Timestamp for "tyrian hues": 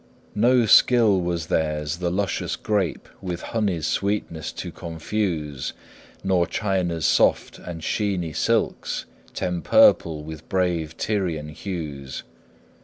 10.97-12.23